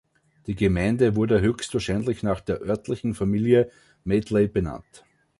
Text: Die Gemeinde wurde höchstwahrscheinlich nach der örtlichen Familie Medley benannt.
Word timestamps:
Die 0.47 0.55
Gemeinde 0.55 1.15
wurde 1.15 1.41
höchstwahrscheinlich 1.41 2.23
nach 2.23 2.41
der 2.41 2.59
örtlichen 2.61 3.13
Familie 3.13 3.69
Medley 4.03 4.47
benannt. 4.47 5.05